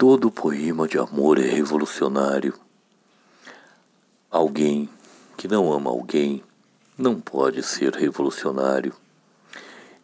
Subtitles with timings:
[0.00, 2.54] Todo poema de amor é revolucionário.
[4.30, 4.88] Alguém
[5.36, 6.42] que não ama alguém
[6.96, 8.94] não pode ser revolucionário.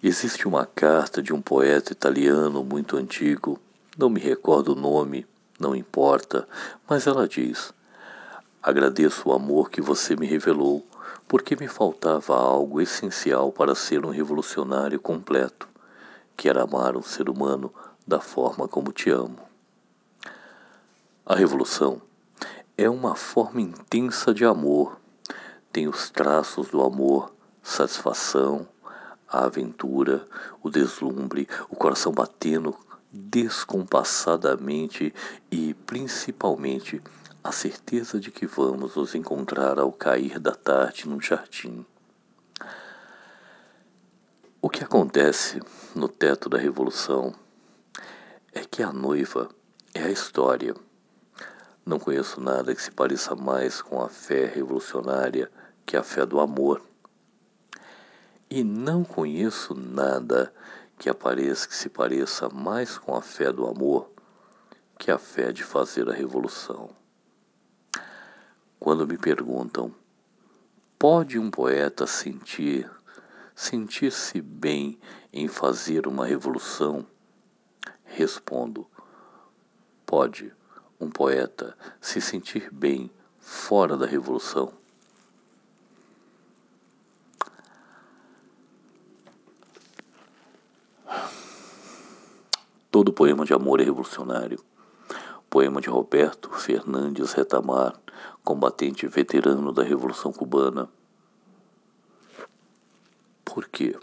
[0.03, 3.59] Existe uma carta de um poeta italiano muito antigo,
[3.97, 5.27] não me recordo o nome,
[5.59, 6.47] não importa,
[6.87, 7.73] mas ela diz:
[8.63, 10.87] Agradeço o amor que você me revelou,
[11.27, 15.67] porque me faltava algo essencial para ser um revolucionário completo,
[16.37, 17.73] que era amar um ser humano
[18.07, 19.56] da forma como te amo.
[21.29, 22.01] A revolução
[22.79, 24.97] é uma forma intensa de amor.
[25.73, 28.69] Tem os traços do amor, satisfação,
[29.27, 30.25] a aventura,
[30.63, 32.77] o deslumbre, o coração batendo
[33.11, 35.13] descompassadamente
[35.51, 37.03] e, principalmente,
[37.43, 41.85] a certeza de que vamos nos encontrar ao cair da tarde num jardim.
[44.63, 45.61] O que acontece
[45.93, 47.35] no teto da revolução
[48.53, 49.49] é que a noiva
[49.93, 50.73] é a história
[51.87, 55.49] não conheço nada que se pareça mais com a fé revolucionária
[55.87, 56.83] que a fé do amor.
[58.51, 60.53] E não conheço nada
[60.99, 64.11] que apareça que se pareça mais com a fé do amor
[64.99, 66.91] que a fé de fazer a revolução.
[68.81, 69.95] Quando me perguntam,
[70.99, 72.91] pode um poeta sentir,
[73.55, 74.99] sentir-se bem
[75.33, 77.07] em fazer uma revolução?
[78.05, 78.89] Respondo,
[80.05, 80.53] pode
[81.01, 84.73] um poeta se sentir bem fora da revolução?
[92.91, 94.59] Todo poema de amor é revolucionário.
[95.51, 97.95] Poema de Roberto Fernandes Retamar,
[98.43, 100.89] combatente veterano da Revolução Cubana.
[103.45, 103.95] Por quê?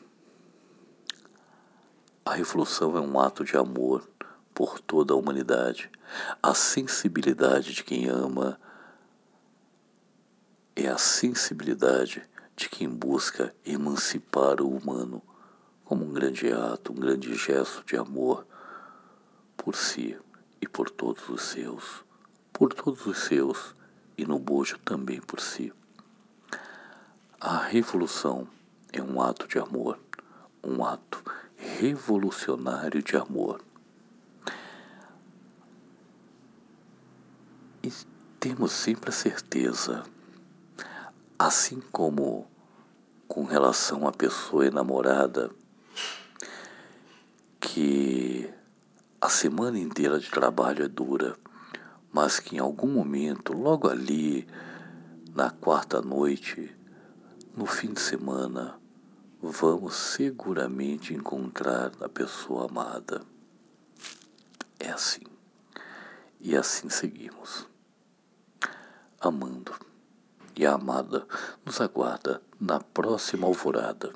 [2.24, 4.08] A revolução é um ato de amor
[4.54, 5.90] por toda a humanidade.
[6.42, 8.60] A sensibilidade de quem ama
[10.76, 12.24] é a sensibilidade
[12.56, 15.22] de quem busca emancipar o humano
[15.84, 18.46] como um grande ato, um grande gesto de amor
[19.58, 20.18] por si
[20.62, 22.04] e por todos os seus,
[22.52, 23.76] por todos os seus
[24.18, 25.74] e no bojo também por si.
[27.40, 28.48] A revolução
[28.92, 30.00] é um ato de amor,
[30.64, 31.24] um ato
[31.58, 33.62] revolucionário de amor.
[37.84, 37.92] E
[38.44, 40.04] temos sempre a certeza,
[41.40, 42.46] assim como
[43.26, 45.50] com relação à pessoa enamorada,
[47.58, 48.54] que
[49.22, 51.38] a semana inteira de trabalho é dura,
[52.12, 54.46] mas que em algum momento, logo ali,
[55.34, 56.76] na quarta noite,
[57.56, 58.78] no fim de semana,
[59.42, 63.22] vamos seguramente encontrar a pessoa amada.
[64.78, 65.24] É assim.
[66.42, 67.72] E assim seguimos
[69.28, 69.74] amando.
[70.56, 71.26] E a amada
[71.66, 74.14] nos aguarda na próxima alvorada.